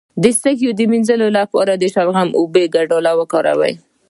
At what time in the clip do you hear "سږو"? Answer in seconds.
0.41-0.69